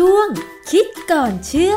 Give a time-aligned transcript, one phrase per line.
[0.00, 0.28] ช่วง
[0.70, 1.76] คิดก่อนเชื่อพ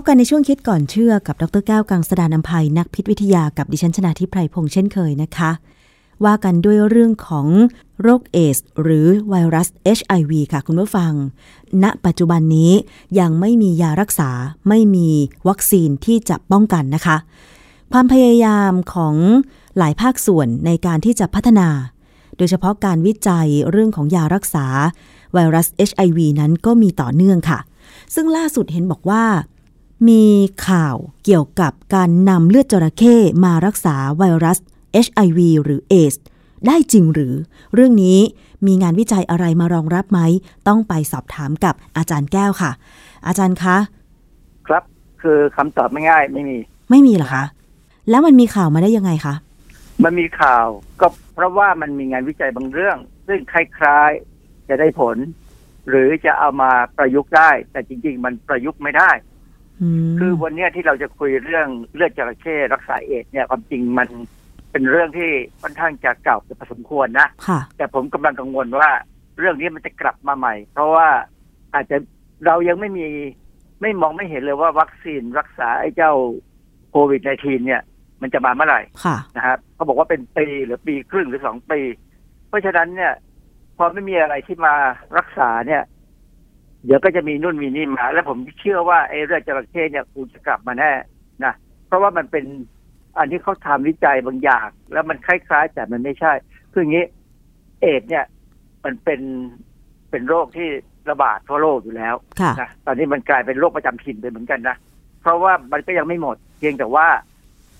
[0.00, 5.50] บกันในช่วงคิดก่อนเชื่อกับ ดรแก้วกังสดานนภัยนักพิษวิทยากับดิฉันชนาทิพไพรพงษ์เช่นเคยนะคะ
[6.24, 7.46] ว่ากันด้วยเรื่องของ
[8.02, 9.68] โรคเอส หรือไวรัส
[9.98, 11.12] HIV ค่ะคุณผู้ฟัง
[11.82, 12.72] ณ ปัจจุบันนี้
[13.18, 14.30] ยังไม่มียารักษา
[14.68, 15.08] ไม่มี
[15.48, 17.16] วัคซีนที่จะป้องกันนะคะ
[17.94, 19.14] ความพยายามของ
[19.78, 21.68] หลายภาคส่วนในการที่จะพัฒนา
[22.36, 24.66] โดยเฉพาะการวิจัยเรื่องของยารักษา
[25.34, 27.58] ไวรัส HIV นั้นก็มีต่อเนื่องค่ะ
[28.14, 29.24] ซึ่งล่าสุดเห็นบอกว่า
[30.08, 30.24] มี
[30.68, 34.58] ข่าวเกี่ยวกับการนำเลือดจระเข้มารักษาไวรัส
[35.06, 36.14] HIV หรือเอส
[36.66, 37.34] ได้จริงหรือ
[37.74, 38.18] เรื่องนี้
[38.66, 40.20] มีงานวิจัยอะไรมารองรับไหม
[40.68, 42.70] ต้องไปสอบถามกับอาจารย์แก้วค่ะ
[43.26, 43.76] อาจารย์คะ
[44.66, 44.82] ครับ
[45.22, 46.56] คือคำตอบไม่ง่ายไม่มี
[46.90, 47.44] ไม่มีเหรอคะ
[48.10, 49.34] แล้วมันมีข่าวมาได้ยังไงคะ
[50.04, 50.66] มันมีข่าว
[51.00, 55.16] ก็เพราะว่ามันมีงานวิจัยบางเรื่อง ซึ่งคล้ายๆจะได้ผล
[55.88, 59.10] หรือจะเอามาประยุกต์ได้ แต่จริง ๆ มันประยุกต์ไม่ได้
[59.82, 64.08] อืมคือวันเนี้ยที่เราจะคุยเรื่องเลือดจระเข้รักษาเอดส์เนี่ยความจริงมัน
[64.70, 65.30] เป็นเรื่องที่
[65.62, 68.90] ค่อนข้างจะเก่าพอสมควรนะค่ะแต่ผมกำลังกังวลว่า
[69.38, 71.08] เรื่องนี้มันจะกลับมาใหม่ เพราะว่า
[71.74, 71.96] อาจจะ
[72.46, 73.06] เรายังไม่มี
[73.80, 76.12] ไม่มองไม่เห็นเลยว่าวัคซีนรักษาไอ้เจ้า
[76.90, 77.82] โควิด -19 เนี่ย
[78.22, 81.80] มันจะมาเมื่อไหร่ค่ะนะครับเขาบอกว่าเป็นปีหรือปีครึ่งหรือสองปี
[82.48, 83.12] เพราะฉะนั้นเนี่ย
[83.76, 84.74] พอไม่มีอะไรที่มา
[85.18, 85.82] รักษาเนี่ย
[86.84, 90.92] เดี๋ยวก็จะมีนู่นมีนี่มา แล้วผมเชื่อว่าไอ้เรื่องจระเข้เนี่ยคงจะกลับมาแน่
[91.44, 91.54] นะ
[91.86, 92.44] เพราะว่ามันเป็น
[93.18, 96.32] อันที่เขาทำวิจัยบางอย่าง แล้วมันคล้ายๆ แต่มันไม่ใช่
[96.72, 97.04] คืออย่างนี้
[97.80, 98.24] เอดส์เนี่ย
[98.84, 99.20] มันเป็น
[100.10, 100.68] เป็นโรคที่
[101.10, 104.76] ระบาดทั่วโลกอยู่แล้วค่ะนะตอนนี้มันกลายเป็นโรคประจำถิ่นไปเหมือนกันนะ
[105.22, 107.06] เพราะว่ามันก็ยังไม่หมด เพียงแต่ว่า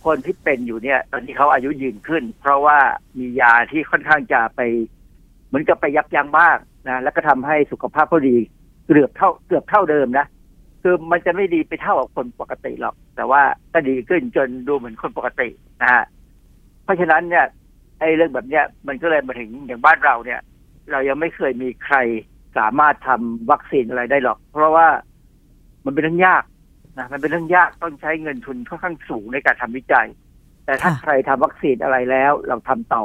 [0.04, 2.78] คนที่เป็นอยู่เนี่ย ตอนนี้เขาอายุยืนขึ้น เพราะว่า
[3.18, 4.60] มียาที่ค่อนข้างจะไป
[5.46, 6.56] เหมือนกับไปยับยั้งบ้าง
[6.88, 8.36] นะแล้วก็ทำให้สุขภาพเขาดี
[8.86, 10.26] เกือบเท่าเกือบเท่าเดิมนะ
[10.82, 13.42] คือมันจะไม่ดีไปเท่ากับคนปกติหรอก แต่ว่า
[13.72, 15.48] ก็ดีขึ้นจนดูเหมือนคนปกติ
[15.82, 16.04] นะฮะ
[16.84, 17.46] เพราะฉะนั้นเนี่ย
[18.00, 20.40] ไอ้เรื่องแบบเนี้ยมันก็เลยมาถึงอย่างบ้านเราเนี่ย
[20.90, 21.96] เรายังไม่เคยมีใคร
[22.58, 24.88] สามารถทำวัคซีนอะไรได้หรอก เพราะว่า
[25.84, 26.42] มันเป็นเรื่องยาก
[26.98, 30.08] นะมันเป็นเรื่องยากต้องใช้เงินทุนค่อนข้างสูงในการทำวิจัย
[30.64, 33.04] แต่ถ้าค่ะใครทำวัคซีนอะไรแล้ว เราทำต่อ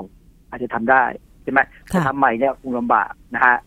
[0.50, 1.04] อาจจะทำได้
[1.44, 3.58] ใช่ไหมค่ะจะทำใหม่เนี่ยคงลำบากนะฮะ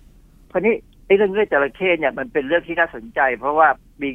[0.50, 0.74] คราวนี้
[1.06, 3.68] ไอ้เรื่องเลือดจระเข้เนี่ยมันเป็นเรื่องที่น่าสนใจ เพราะว่า
[4.02, 4.10] มี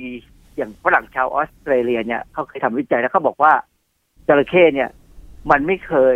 [0.56, 3.54] อย่างฝรั่งชาวออสเตรเลียเนี่ยเขาเคยทำวิจัยแล้วเขาบอกว่า
[4.28, 4.90] จระเข้เนี่ย
[5.52, 6.16] มันไม่เคย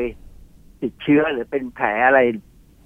[0.81, 2.19] ติดเชื้อหรือเป็นแผลอะไร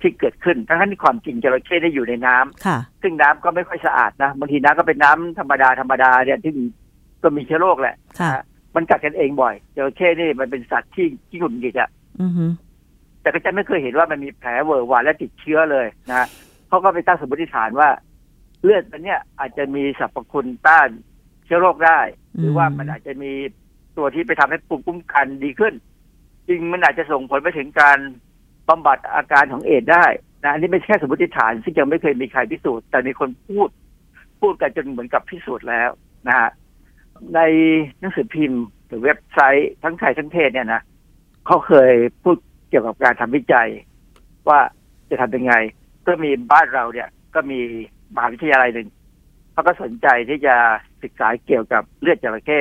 [0.02, 6.53] ที่เกิดขึ้น ทั้งที่ความจริงจระเข้ได้อยู่ในน้ำค่ะซึ่งน้ำก็ไม่ค่อยสะอาดนะบางทีน้ำก็เป็นน้ำธรรมดาธรรมดาเนี่ยที่
[7.23, 8.44] ก็มีเชื้อโรคแหละค่ะนะฮะ
[8.75, 11.89] มันกัดกันเองบ่อยจระเข้นี่มันเป็นสัตว์ที่ที่หงุดหงิดอะ
[12.22, 12.45] อือฮึ
[13.22, 16.28] แต่ก็จะไม่เคยเห็นว่ามันมีแผลเวอร์หวานและติดเชื้อเลยนะฮะ
[16.67, 17.89] เขาก็ไปตั้งสมมติฐานว่า
[18.63, 20.89] เลือดมันเนี่ยอาจจะมีสรรพคุณต้าน
[21.45, 22.00] เชื้อโรคได้
[22.39, 23.31] หรือว่ามันอาจจะมี
[23.97, 25.73] ตัวที่ไปทำให้ภูมิคุ้มกันดีขึ้น
[26.47, 27.97] จริงมันอาจจะส่งผลไปถึงการ
[28.69, 30.05] บำบัดอาการของเอดส์ได้
[30.44, 33.69] นะอันนี้ไม่ใช่แค่สมมติฐาน ซึ่งยังไม่เคยมีใครพิสูจน์แต่มีคนพูด
[34.41, 35.90] พูดกันจนเหมือนกับพิสูจน์แล้ว
[36.28, 36.50] นะฮะ
[37.35, 37.40] ใน
[38.00, 40.81] หนังสือพิมพ์ หรือเว็บไซต์ทั้งไทยทั้งเทศเนี่ยนะ
[41.46, 41.94] เขาเคย
[42.24, 42.38] พูด
[42.69, 43.69] เกี่ยวกับการทำวิจัย
[44.50, 44.59] ว่า
[45.09, 45.53] จะทำยังไง
[46.07, 47.59] ก็มีบ้านเราเนี่ย ก็มี
[48.16, 48.88] มหาวิทยาลัยหนึ่ง
[49.52, 50.56] เขาก็สนใจที่จะ
[51.03, 52.59] ศึกษาเกี่ยวกับเลือดจระเข้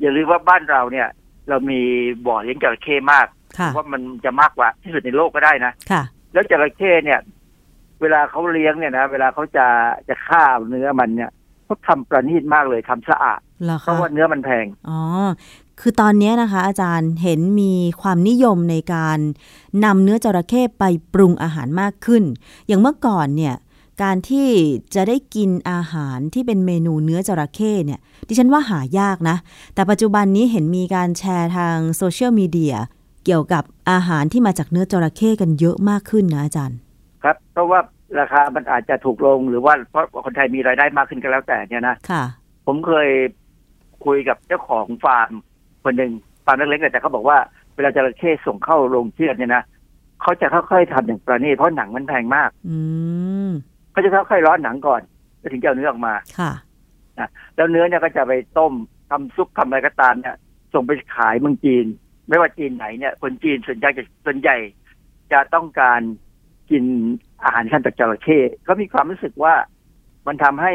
[0.00, 1.08] อย่าลืมว่าบ้านเราเนี่ย
[1.48, 1.80] เรามี
[2.26, 3.26] บ่อเลี้ยงจระเข้มาก
[3.58, 7.20] ค่ะว่ามันจะมากกว่าที่สุดในโลกก็ได้นะค่ะ แล้วจระเข้เนี่ย
[8.00, 9.66] เวลาเขาเลี้ยงเนี่ยนะเวลาเขาจะ
[10.08, 11.30] จะฆ่าเนื้อมันเนี่ย
[11.68, 15.00] เขาทำประณีตมากเลยทำสะอาดเหรอเพคะราะว่าเนื้อมันแพงอ๋อ
[15.80, 19.18] คือตอนนี้นะคะ อาจารย์เห็นมีความนิยมในการ
[19.84, 20.84] นำเนื้อจระเข้ไป
[21.14, 22.22] ปรุงอาหารมากขึ้น
[22.66, 23.54] อย่างเมื่อก่อนเนี่ย
[24.02, 24.48] การที่
[24.94, 29.36] จะได้กินอาหารที่เป็นเมนูเนื้อจระเข้เนี่ย ดิฉันว่าหายากนะ
[29.74, 32.76] แต่ปัจจุบันนี้เห็นมีการแชร์ทางโซเชียลมีเดีย
[33.24, 36.78] เกี่ยวกับอาหารที่มาจากเนื้อจระเข้กันเยอะมากขึ้นนะอาจารย์
[37.22, 37.80] ครับ เพราะว่า
[38.18, 42.24] ราคามันอาจจะถูกลงหรือว่าเพราะคนไทยมีรายได้มากขึ้นก็แล้วแต่เนี่ยนะค่ะ
[42.66, 43.08] ผมเคย
[44.04, 45.30] คุยกับเจ้าของฟาร์ม
[45.84, 46.12] คนหนึ่ง
[46.44, 47.38] ฟาร์มเล็กๆแต่เขาบอกว่า
[47.74, 49.62] เวลาจระเข้ส่งเข้าโรงเชือดเนี่ยนะ
[50.22, 52.78] เขาจะค่อยๆทำอย่างประณีตเพราะหนังมันแพงมาก อื
[53.48, 53.50] ม
[53.90, 55.00] เขาจะค่อยๆร้อนหนังก่อน
[55.38, 56.52] แล้วถึงจะเอาเนื้อออกมาค่ะ
[57.56, 58.72] แล้วเนื้อเนี่ยก็จะไปต้ม
[59.10, 60.36] ทำซุปทำอะไรก็ตามเนี่ย
[60.74, 61.86] ส่งไปขายเมืองจีน
[62.28, 64.56] ไม่ว่าจีนไหนเนี่ย คนจีนส่วนใหญ่จะส่วนใหญ่
[65.32, 66.00] จะต้องการ
[66.70, 66.84] กิน
[67.44, 69.54] อาหารขั้นจากจระเข้เขามีความรู้สึกว่า
[70.26, 70.72] มันทำให้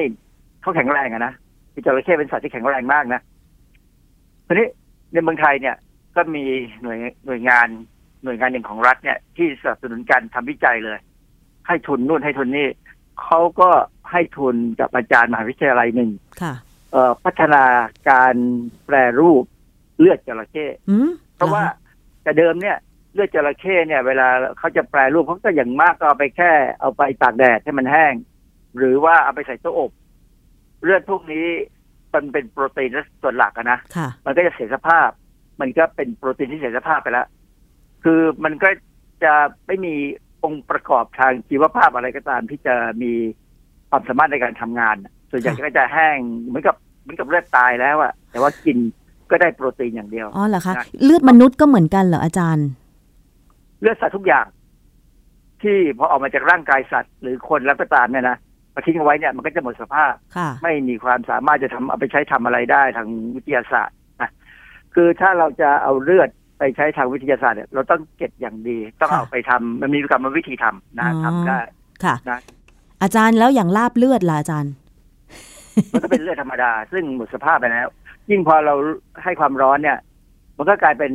[0.62, 1.34] เขาแข็งแรงอะนะ
[1.74, 3.22] คือจระเข้เป็นสัตว์ที่แข็งแรงมากนะ
[4.48, 4.68] ทีนี้
[5.14, 5.76] ในเมืองไทยเนี่ย
[6.16, 6.44] ก็มี
[6.82, 7.68] หน่วยหน่วยงาน
[8.24, 11.00] หน่วยงานหนึ่งของรัฐเนี่ย ที่สนับสนุนการทำวิจัยเลย
[11.68, 12.68] ให้ทุนนู่นให้ทุนนี่
[13.24, 13.70] เขาก็
[14.12, 16.12] ให้ทุนกับอาจารย์มหาวิทยาลัยหนึ่ง
[16.42, 16.54] ค่ะ
[16.92, 17.64] เอ่อพัฒนา
[18.10, 18.36] การ
[18.86, 19.44] แปรรูป
[20.00, 21.64] เลือดจระเข้อืมเพราะว่า
[22.24, 22.78] แต่เดิมเนี่ย
[23.14, 24.28] เลือดจระเข้เนี่ย เวลา
[24.60, 26.52] เขาจะแปรรูปเขาก็อย่างมากก็เอาไปแค่
[26.82, 28.14] เอาไปตากแดดให้มันแห้ง
[28.78, 29.92] หรือว่าเอาไปใส่ตู้อบ
[30.84, 31.46] เลือดพวกนี้
[32.14, 32.90] มันเป็นโปรตีน
[33.22, 35.10] ส่วนหลักอะนะค่ะมันก็จะเสียสภาพ
[35.62, 37.28] มันก็เป็นโปรตีนที่เสียสภาพไปแล้ว
[38.04, 38.70] คือมันก็
[39.24, 39.34] จะ
[39.68, 39.96] ไม่มี
[40.44, 43.14] องค์ประกอบทางชีวภาพอะไรก็ตามที่จะมี
[43.90, 44.96] ความสามารถในการทำงาน
[45.32, 48.78] ส่วนใหญ่ก็จะแห้งเหมือนกับเหมือนกับเลือดตายแล้วอะแต่ว่ากิน
[49.32, 52.68] ก็ได้โปรตีนอย่างเดียว อ๋อเหรอคะนะเลือดมนุษย์ก็เหมือนกันเหรออาจารย์
[53.84, 54.46] เลือดสัตว์ทุกอย่าง
[55.62, 58.38] ที่พอออกมาจากร่างกายสัตว์ หรือคนแล้วก็ตามเนี่ยนะ
[58.74, 64.32] มาทิ้งเอาไว้เนี่ยมันก็จะหมดสภาพค่ะไม่มีความสามารถจะทำเอาไปใช้ทำอะไรได้ทางวิทยาศาสตร์นะ
[64.96, 71.60] คือถ้าเราจะเอาเลือดไปใช้ทางวิทยาศาสตร์เนี่ยเราต้องเก็บอย่างดี ต้องค่ะเอาไปทำมันมีกรรมวิธีทำนะอ๋อทำได้
[72.04, 72.40] ค่ะนะ
[73.02, 74.74] อาจารย์แล้วอย่างลาบเลือดล่ะอาจารย์
[75.92, 77.88] มันก็เป็นเลือดธรรมดา ซึ่งหมดสภาพไปแล้ว
[78.30, 78.76] ยิ่งพอเรา
[79.24, 79.98] ให้ความร้อนเนี่ย
[80.58, 81.12] มันก็กลายเป็น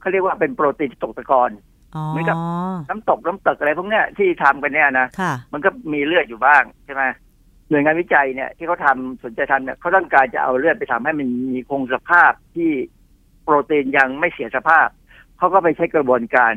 [0.00, 1.71] เขาเรียกว่าเป็นโปรตีนที่ตกตะกอนอ๋อ
[2.08, 2.36] เหมือนกับ
[2.88, 7.02] น้ำตกน้ำตกอะไรพวกเนี้ยที่ทำกันเนี่ยนะค่ะมันก็มีเลือดอยู่บ้างใช่ไหม
[7.68, 12.70] หน่วยงานวิจัยเนี่ยที่เขาทำสนใจทำเนี่ยเขาต้องการจะเอาเลือดไปทำให้มันมีคงสภาพที่
[13.42, 14.88] โปรตีนยังไม่เสียสภาพ
[15.38, 16.54] เขาก็ไปใช้กระบวนการ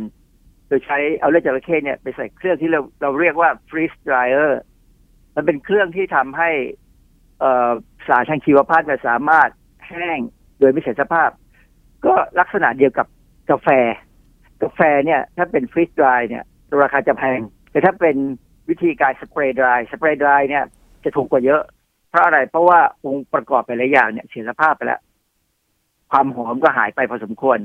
[0.67, 4.51] โดยใช้เอาเลือดจระเข้เนี่ยไปใส่เครื่องที่เราเราเรียกว่า freeze dryer
[5.35, 6.49] มันเป็นเครื่องที่ทำให้
[7.39, 7.71] เอ่อ
[8.07, 9.49] สารทางชีวภาพเนี่ยสามารถ
[9.87, 10.19] แห้ง
[10.59, 11.29] โดยไม่เสียสภาพ
[12.05, 13.07] ก็ลักษณะเดียวกับ
[13.49, 13.67] กาแฟ
[14.63, 16.43] กาแฟเนี่ยถ้าเป็นฟรีสดรายเนี่ย
[16.81, 17.39] ราคาจะแพง
[17.71, 18.15] แต่ถ้าเป็น
[18.69, 20.63] วิธีการสเปรย์ดรายสเปรย์ดรายเนี่ย
[21.03, 21.61] จะถูกกว่าเยอะ
[22.09, 25.01] เพราะอะไรเพราะว่าองค์ประกอบแต่ละอย่างเนี่ยเสียสภาพไปแล้ว
[26.11, 27.59] ความหอมก็หายไปพอสมควร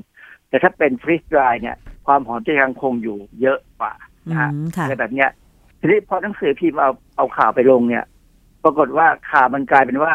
[0.48, 1.76] แต่ถ้าเป็นฟรีสดรายเนี่ย
[2.06, 3.92] ความหอมจะยังคงอยู่เยอะกว่า
[4.26, 5.30] อืนะฮะมค่ะอะไรแบบเนี้ย
[5.80, 8.04] ทีนี้พอหนังสือพิมพ์เอาเอาข่าวไปลงเนี่ย
[8.64, 10.14] ปรากฏว่าข่าวมันกลายเป็นว่า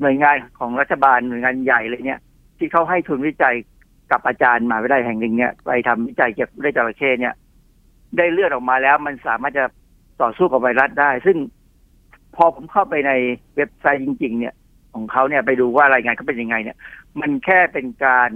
[0.00, 2.20] หน่วยงานของรัฐบาลหน่วยงานใหญ่เลยเนี่ย
[2.58, 3.54] ที่เขาให้ทุนวิจัย
[4.12, 7.34] กับอาจารย์มหาวิทยาลัยแห่งหนึ่งเนี่ยไปทำวิจัยเกี่ยวกับเรื่องจระเข้เนี่ย
[8.16, 9.64] ได้เลือดออกมาแล้ว มันสามารถจะ
[10.22, 11.36] ต่อสู้กับไวรัสได้ ซึ่ง
[12.36, 13.12] พอผมเข้าไปใน
[13.56, 14.54] เว็บไซต์จริง ๆ เนี่ย
[14.94, 16.76] ของเขาเนี่ยไปดูว่ารายงานเขาเป็นยังไง เนี่ย
[17.20, 18.30] มันแค่เป็นการ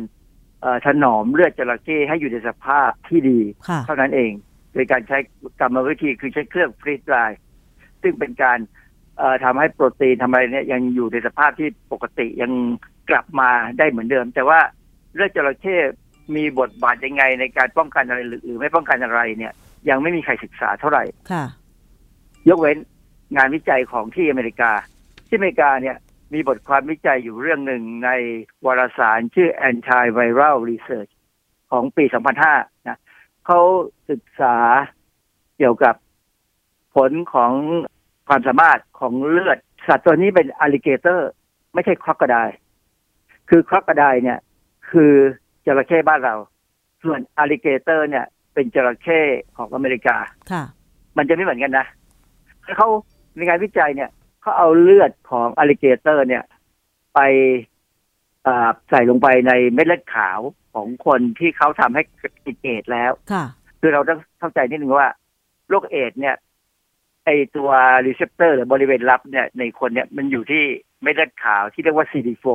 [0.60, 3.38] เอ่อถนอมเลือดจระเข้ให้อยู่ในสภาพที่ดี
[3.68, 4.32] ค่ะเท่านั้นเอง
[4.72, 5.18] โดยการใช้
[5.60, 7.40] กรรมวิธีคือใช้เครื่องฟรีสไดร์
[8.02, 8.58] ซึ่งเป็นการ
[9.18, 12.52] เอ่อทำให้โปรตีนทำอะไรเนี่ยยังอยู่ในสภาพที่ปกติยัง
[13.10, 14.60] กลับมาได้เหมือนเดิม แต่ว่า
[15.14, 15.76] เลือดจระเข้
[16.36, 19.52] มีบทบาทยังไงในการป้องกันอะไรหรือหรือไม่ป้องกันอะไรเนี่ย
[19.88, 21.44] ยังไม่มีใครศึกษาเท่าไหร่ค่ะ
[22.48, 22.78] ยกเว้น
[23.36, 24.72] งานวิจัยของที่อเมริกา
[25.28, 25.96] ที่อเมริกาเนี่ย
[26.32, 28.10] มีบทความวิจัยอยู่เรื่องหนึ่งใน
[28.66, 31.12] วารสารชื่อ Antiviral Research
[31.70, 32.04] ของปี
[32.46, 32.98] 2005 นะ
[33.46, 33.60] เขา
[34.10, 34.56] ศึกษา
[35.58, 35.94] เกี่ยวกับ
[36.94, 37.52] ผลของ
[38.28, 41.30] ความสามารถของเลือด สัตว์ตัวนี้เป็นอ l ลิเกเตอร์
[41.74, 42.38] ไม่ใช่ crocodile
[43.48, 44.38] คือ crocodile เนี่ย
[44.92, 45.12] คือ
[45.66, 46.34] จระเข้บ้านเรา
[47.02, 49.20] ส่วนอ l ลิเกเตอร์ เนี่ย เป็นจระเข้
[49.56, 50.16] ของอเมริกา
[50.50, 50.64] ค่ะ
[51.16, 51.86] มันจะไม่เหมือนกันนะ
[52.76, 52.88] เขา
[53.34, 54.10] ในงานวิจัยเนี่ย
[54.42, 56.42] เขาเอาเลือดของอ l ลิเกเตอร์ เนี่ย
[57.14, 57.20] ไป
[58.46, 60.40] อ่าใส่ลงไปในเม็ดเลือดขาว
[60.74, 62.02] ของคนที่เขาทำให้
[62.46, 63.44] ติดเอดส์แล้ว ค่ะ
[63.80, 65.08] คือเราต้องเข้าใจนิดนึงว่า
[65.68, 66.36] โรคเอดส์เนี่ย
[67.24, 67.70] ไอตัว
[68.06, 70.64] receptor หรือบริเวณรับเนี่ย ในคนเนี่ยมันอยู่ที่
[71.02, 72.46] เม็ดเลือดขาวที่เรียกว่า CD4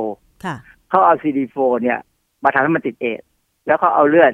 [0.44, 0.56] ค่ะ
[0.88, 1.98] เขาเอา CD4 เนี่ย
[2.44, 3.26] มาทำให้มันติดเอดส์
[3.66, 4.32] แล้วเขาเอาเลือด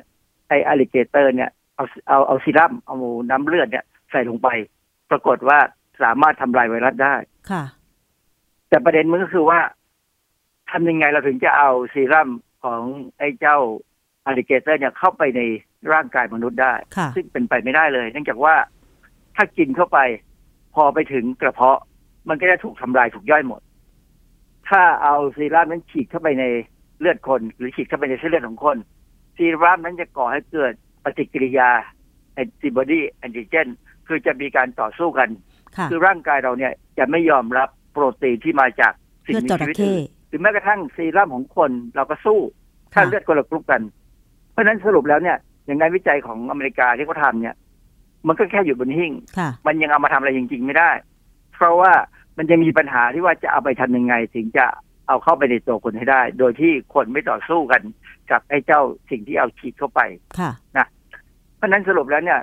[0.49, 2.97] ไออ l ลิเกเตอร์เนี่ยเอาเอาเอาซีรัมเอา
[3.31, 4.49] น้ำเลือดเนี่ยใส่ลงไป
[5.11, 5.59] ปรากฏว่า
[6.03, 7.15] สามารถทำลายไวรัสได้
[7.51, 7.65] ค่ะ
[8.69, 9.61] แต่ประเด็นมันก็คือว่า
[10.71, 12.29] ทำยังไงเราถึงจะเอาซีรัม
[12.65, 12.83] ของ
[13.19, 13.59] ไอ้เจ้า
[14.27, 15.41] อ l ลิเกเตอร์เนี่ยเข้าไปใน
[15.93, 18.55] ร่างกายมนุษย์ได้ค่ะซึ่งเป็นไปไม่ได้เลย เนื่องจากว่า
[19.37, 19.99] ถ้ากินเข้าไป
[20.75, 21.81] พอไปถึงกระเพาะ
[22.29, 23.61] มันก็จะถูกทำลายถูกย่อยหมด
[24.69, 26.45] ถ้าเอาซีรัมนั้นฉีดเข้าไปใน
[27.01, 28.77] เลือดคนหรือฉีดเข้าไปในเส้นเลือดของคน
[29.37, 30.73] ซีรัมนั้นจะก่อให้เกิด
[31.05, 31.71] ปฏิกิริยา
[32.35, 33.69] แอนติบอดีแอนติเจน
[34.07, 35.29] คือจะมีการต่อสู้กัน
[35.77, 38.93] ค่ะคือร่างกายเราเนี่ยจะไม่ยอมรับโปรตีนที่มาจาก
[39.27, 42.41] สิ่งเลือดมีจชีระวิตเข้อื่นหรือแม้กระทั่งซีรั่มของคนเราก็สู้
[42.93, 43.83] ถ้าค่ะเลือดคนละกรุ๊ปกัน
[44.53, 45.37] เพราะฉะนั้นสรุปแล้วเนี่ย
[45.67, 47.55] อย่างงานวิจัยของอเมริกาที่เขาทำเนี่ย
[48.29, 50.91] มันก็แค่อยู่บนหิ้งค่ะมันยังเอามาทำอะไรจริง ๆ ไม่ได้
[51.55, 51.93] เพราะว่า
[52.39, 54.67] มันจะมีปัญหาที่ว่าจะเอาไปทำยังไง ถึงจะ
[55.09, 57.83] เอาเข้าไปในตัวคนให้ได้ โดยที่คนไม่ต่อสู้กัน
[58.31, 60.01] กับไอ้เจ้าสิ่งที่เอาฉีดเข้าไป
[60.39, 60.53] ค่ะ
[61.57, 62.41] เพราะฉะนั้นสรุปแล้วเนี่ย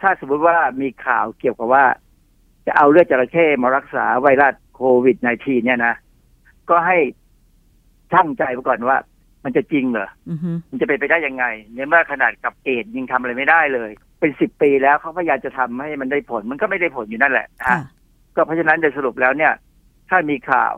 [0.00, 1.84] ถ้าสมมติว่ามีข่าวเกี่ยวกับว่า
[2.66, 5.94] จะเอาเลือดจระเข้มารักษาไวรัสโควิด -19 เนี่ยนะ
[6.70, 6.98] ก็ให้
[8.12, 8.98] ช่างใจไปก่อนว่า
[9.44, 11.44] มันจะจริงเหรออือฮึมันจะเป็นไปได้ยังไง
[11.74, 17.82] ในเมื่อขนาดกับเอดส์ยังทำอะไรไม่ได้เลย เป็นสิบปีแล้วเขาพยายามจะทำให้มันได้ผล มันก็ไม่ได้ผลอยู่นั่นแหละนะค่ะฮะ
[18.36, 19.52] ก็เพราะฉะนั้นโดยสรุปแล้วเนี่ย
[20.08, 20.72] ถ้ามีข่าว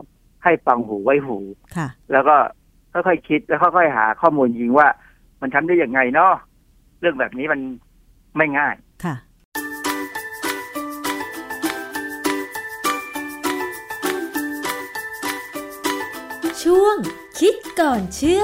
[0.45, 1.37] ให้ฟังหูไว้หู
[1.75, 2.35] ค่ะ แล้วก็
[2.93, 4.87] ค่อยๆคิดแล้วค่อยๆหาข้อมูลจริงว่า
[5.41, 6.33] มันทำได้ยังไงเนาะ
[7.01, 7.59] เรื่องแบบนี้มัน
[8.37, 9.15] ไม่ง่ายค่ะ
[16.63, 16.95] ช่วง
[17.39, 18.43] คิดก่อนเชื่อ